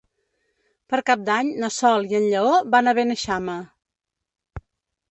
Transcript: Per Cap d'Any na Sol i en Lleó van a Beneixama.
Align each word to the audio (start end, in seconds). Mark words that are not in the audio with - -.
Per 0.93 0.99
Cap 1.09 1.27
d'Any 1.27 1.51
na 1.65 1.69
Sol 1.77 2.09
i 2.15 2.19
en 2.21 2.27
Lleó 2.33 2.57
van 2.77 2.91
a 2.91 2.95
Beneixama. 3.03 3.61